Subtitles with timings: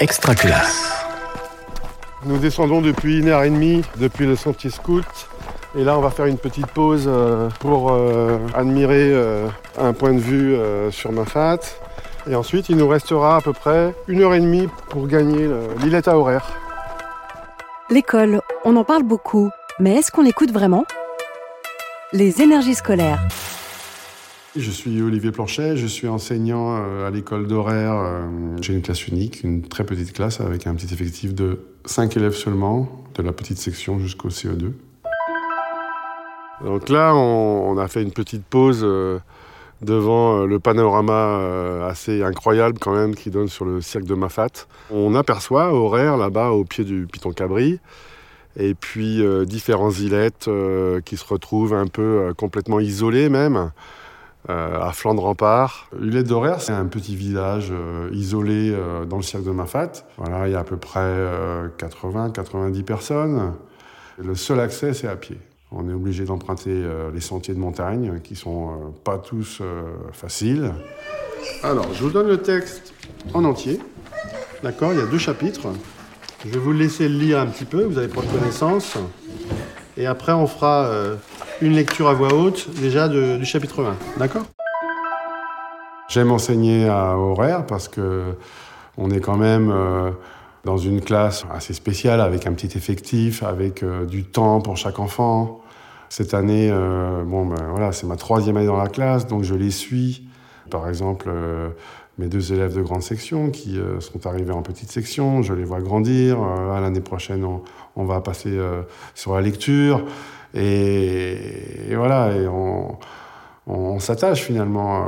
[0.00, 1.06] extra classe.
[2.24, 5.04] Nous descendons depuis une heure et demie, depuis le sentier scout.
[5.78, 9.46] Et là, on va faire une petite pause euh, pour euh, admirer euh,
[9.78, 10.56] un point de vue
[10.90, 11.60] sur Mafat.
[12.28, 15.48] Et ensuite, il nous restera à peu près une heure et demie pour gagner
[15.82, 16.46] l'îlette à horaire.
[17.88, 20.84] L'école, on en parle beaucoup, mais est-ce qu'on l'écoute vraiment?
[22.12, 23.20] Les énergies scolaires.
[24.56, 28.28] Je suis Olivier Planchet, je suis enseignant à l'école d'horaire.
[28.60, 32.34] J'ai une classe unique, une très petite classe avec un petit effectif de 5 élèves
[32.34, 34.72] seulement, de la petite section jusqu'au CE2.
[36.64, 39.18] Donc là, on, a fait une petite pause euh,
[39.80, 44.14] devant euh, le panorama euh, assez incroyable quand même qui donne sur le cirque de
[44.14, 44.66] Mafat.
[44.90, 47.78] On aperçoit horaire là-bas au pied du Piton Cabri
[48.56, 50.50] et puis différents îlettes
[51.04, 53.70] qui se retrouvent un peu complètement isolées même.
[54.48, 55.88] À flanc de rempart.
[55.98, 57.72] L'îlette d'Horaire, c'est un petit village
[58.12, 58.74] isolé
[59.08, 59.92] dans le cirque de Mafat.
[60.16, 61.14] Voilà, il y a à peu près
[61.78, 63.52] 80-90 personnes.
[64.18, 65.38] Le seul accès, c'est à pied.
[65.72, 68.74] On est obligé d'emprunter euh, les sentiers de montagne qui sont euh,
[69.04, 70.74] pas tous euh, faciles.
[71.62, 72.92] Alors, je vous donne le texte
[73.34, 73.80] en entier.
[74.64, 75.68] D'accord Il y a deux chapitres.
[76.44, 78.96] Je vais vous laisser le lire un petit peu, vous allez prendre connaissance.
[79.96, 80.90] Et après, on fera
[81.60, 84.18] une lecture à voix haute déjà du chapitre 1.
[84.18, 84.44] D'accord?
[86.08, 88.34] J'aime enseigner à horaire parce que
[88.96, 89.72] on est quand même
[90.64, 95.60] dans une classe assez spéciale avec un petit effectif, avec du temps pour chaque enfant.
[96.10, 99.54] Cette année, euh, bon, ben, voilà, c'est ma troisième année dans la classe, donc je
[99.54, 100.26] les suis.
[100.68, 101.68] Par exemple, euh,
[102.18, 105.62] mes deux élèves de grande section qui euh, sont arrivés en petite section, je les
[105.62, 106.40] vois grandir.
[106.40, 107.46] L'année prochaine,
[107.94, 108.58] on, va passer
[109.14, 110.04] sur la lecture.
[110.54, 115.04] Et, voilà, et on, s'attache finalement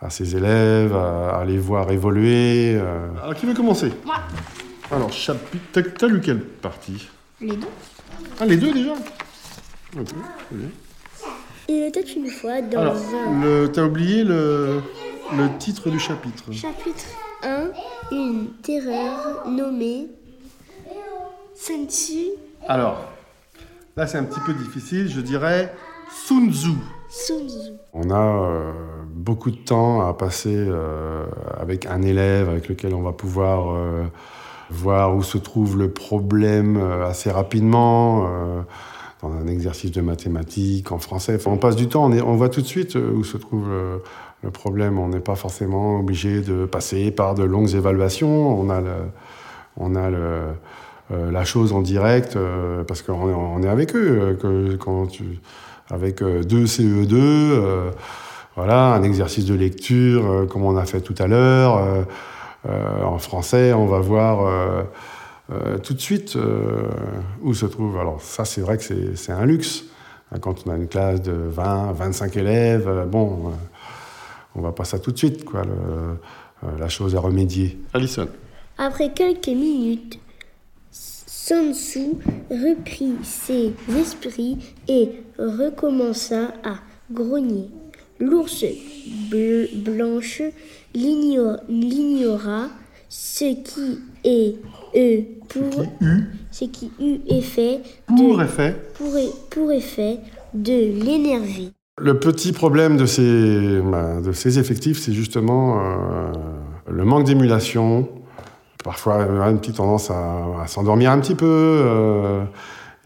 [0.00, 2.78] à, ces élèves, à, les voir évoluer.
[3.22, 3.92] Alors, qui veut commencer?
[4.04, 4.16] Moi.
[4.90, 5.80] Alors, chapitre.
[5.98, 7.08] T'as lu quelle partie?
[7.40, 7.66] Les deux.
[8.40, 8.94] Ah, les deux déjà?
[11.68, 13.68] Il était une fois dans Alors, un...
[13.68, 14.80] T'as oublié le,
[15.36, 16.52] le titre du chapitre?
[16.52, 17.06] Chapitre
[17.42, 17.70] 1,
[18.12, 20.06] une terreur nommée
[21.54, 22.28] Sun Tzu.
[22.68, 23.04] Alors,
[23.96, 25.72] là c'est un petit peu difficile, je dirais
[26.10, 26.72] Sun Tzu.
[27.08, 27.72] Sun Tzu.
[27.94, 28.72] On a euh,
[29.14, 31.24] beaucoup de temps à passer euh,
[31.58, 34.04] avec un élève avec lequel on va pouvoir euh,
[34.70, 38.28] voir où se trouve le problème assez rapidement
[39.22, 41.38] dans un exercice de mathématiques, en français.
[41.46, 43.68] on passe du temps, on, on voit tout de suite où se trouve
[44.42, 44.98] le, problème.
[44.98, 48.60] On n'est pas forcément obligé de passer par de longues évaluations.
[48.60, 48.92] On a, le,
[49.76, 50.52] on a le, euh,
[51.10, 54.36] la chose en direct euh, parce qu'on est, on est avec eux.
[54.40, 55.40] Que, quand tu,
[55.90, 57.92] avec deux CE2,
[58.56, 62.06] voilà, un exercice de lecture comme on a fait tout à l'heure.
[62.68, 64.86] en français, on va voir
[65.52, 66.88] euh, tout de suite euh,
[67.40, 67.98] où se trouve.
[67.98, 69.84] Alors ça, c'est vrai que c'est un luxe.
[70.32, 73.52] Hein, quand on a une classe de 20, 25 élèves, euh, bon,
[74.56, 75.62] on va pas ça tout de suite, quoi,
[76.78, 77.78] la chose à remédier.
[77.94, 78.28] Alison.
[78.78, 80.18] Après quelques minutes,
[81.46, 82.16] Sun Tzu
[82.50, 84.56] reprit ses esprits
[84.88, 86.74] et recommença à
[87.12, 87.70] grogner.
[88.18, 88.64] L'ours
[89.30, 90.42] blanche
[90.92, 92.68] l'ignora,
[93.08, 94.56] ce qui est
[94.96, 95.84] E pour
[96.50, 99.12] ce qui eut effet pour effet pour,
[99.48, 100.18] pour effet
[100.52, 101.70] de l'énergie.
[102.00, 106.32] Le petit problème de ces, bah, de ces effectifs, c'est justement euh,
[106.90, 108.08] le manque d'émulation.
[108.86, 111.46] Parfois, a une petite tendance à, s'endormir un petit peu.
[111.46, 112.44] Euh,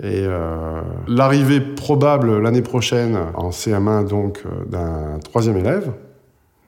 [0.02, 5.92] et euh, l'arrivée probable l'année prochaine en CM1 donc d'un troisième élève,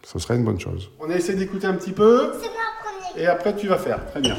[0.03, 0.91] ce serait une bonne chose.
[0.99, 2.33] On a essayé d'écouter un petit peu.
[2.41, 2.49] C'est
[3.17, 4.05] et après, tu vas faire.
[4.11, 4.37] Très bien.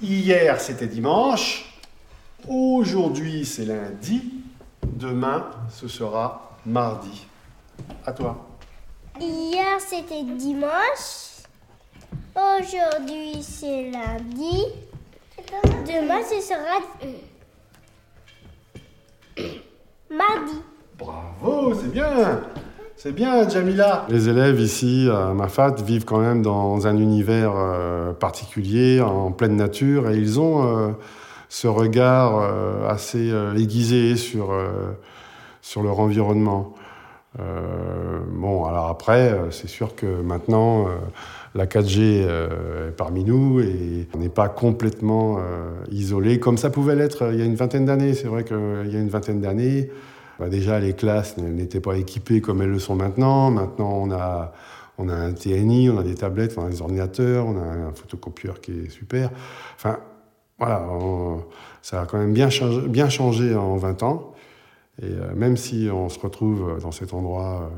[0.00, 1.80] Hier, c'était dimanche.
[2.48, 4.22] Aujourd'hui, c'est lundi.
[4.86, 7.26] Demain, ce sera mardi.
[8.06, 8.46] À toi.
[9.20, 11.27] Hier, c'était dimanche.
[12.38, 14.64] Aujourd'hui, c'est lundi.
[15.86, 16.78] Demain, ce sera
[20.08, 20.62] mardi.
[20.96, 22.40] Bravo, c'est bien.
[22.96, 24.06] C'est bien, Jamila.
[24.08, 29.56] Les élèves ici à Mafat vivent quand même dans un univers euh, particulier, en pleine
[29.56, 30.90] nature, et ils ont euh,
[31.48, 34.52] ce regard euh, assez aiguisé sur,
[35.60, 36.74] sur leur environnement.
[37.36, 40.86] bon, alors après, c'est sûr que maintenant,
[41.54, 45.38] la 4G est parmi nous et on n'est pas complètement
[45.90, 48.14] isolé comme ça pouvait l'être il y a une vingtaine d'années.
[48.14, 48.56] C'est vrai qu'il
[48.92, 49.90] y a une vingtaine d'années,
[50.38, 53.50] bah, déjà, les classes n'étaient pas équipées comme elles le sont maintenant.
[53.50, 54.52] Maintenant, on a,
[54.96, 57.92] on a un TNI, on a des tablettes, on a des ordinateurs, on a un
[57.92, 59.30] photocopieur qui est super.
[59.74, 59.98] Enfin,
[60.58, 60.86] voilà,
[61.82, 64.34] ça a quand même bien changé, en 20 ans.
[65.00, 67.76] Et euh, même si on se retrouve dans cet endroit euh,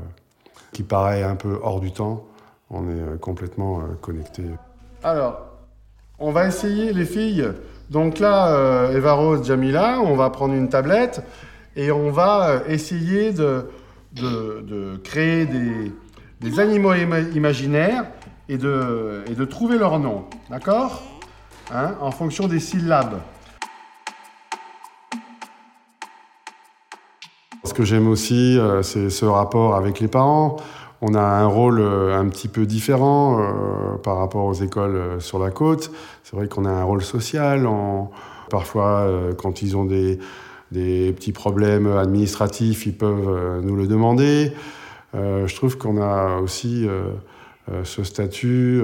[0.71, 2.25] qui paraît un peu hors du temps,
[2.71, 4.43] on est euh, complètement connecté.
[5.03, 5.41] Alors,
[6.17, 7.47] on va essayer, les filles.
[7.89, 11.21] Donc là, Eva Rose, Jamila, on va prendre une tablette
[11.75, 13.69] et on va essayer de,
[14.13, 15.91] de, créer des,
[16.39, 18.05] des animaux imaginaires
[18.49, 20.25] et de, et de trouver leur nom.
[20.49, 21.03] D'accord?
[21.73, 23.19] Hein, En fonction des syllabes.
[27.63, 30.57] Ce que j'aime aussi, euh, c'est ce rapport avec les parents.
[31.01, 35.39] On a un rôle euh, un petit peu différent euh, par rapport aux écoles sur
[35.39, 35.91] la côte.
[36.23, 37.67] C'est vrai qu'on a un rôle social.
[38.49, 40.19] Parfois, quand ils ont des,
[40.71, 44.51] petits problèmes administratifs, ils peuvent nous le demander.
[45.13, 46.85] je trouve qu'on a aussi
[47.83, 48.83] ce statut.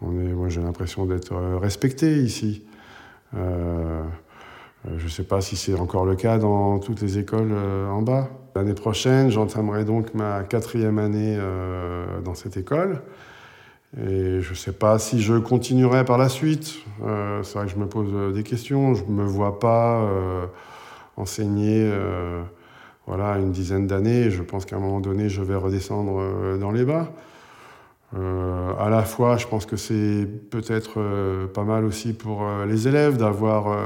[0.00, 2.62] moi, j'ai l'impression d'être respecté ici.
[4.88, 7.88] Euh, je ne sais pas si c'est encore le cas dans toutes les écoles euh,
[7.88, 8.28] en bas.
[8.54, 13.00] L'année prochaine, j'entamerai donc ma quatrième année euh, dans cette école.
[13.96, 16.78] Et je ne sais pas si je continuerai par la suite.
[17.42, 18.94] c'est vrai que je me pose des questions.
[18.94, 20.08] Je ne me vois pas
[21.18, 21.92] enseigner
[23.06, 24.30] voilà, une dizaine d'années.
[24.30, 26.22] Je pense qu'à un moment donné, je vais redescendre
[26.58, 27.12] dans les bas.
[28.14, 33.76] à la fois, je pense que c'est peut-être pas mal aussi pour les élèves d'avoir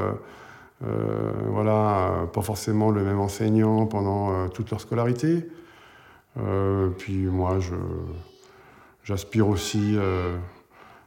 [0.85, 5.49] euh, voilà, pas forcément le même enseignant pendant euh, toute leur scolarité.
[6.39, 7.59] Euh, puis moi,
[9.03, 9.97] j'aspire aussi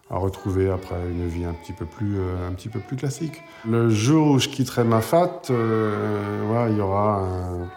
[0.10, 3.44] à retrouver après une vie un petit peu plus, un petit peu plus classique.
[3.68, 7.69] Le jour où je quitterai ma fat, il y aura un,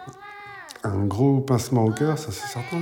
[0.83, 2.81] un, gros pincement au cœur, ça c'est certain.